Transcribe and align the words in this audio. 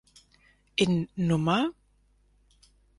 In 0.77 1.07
Nr. 1.15 1.71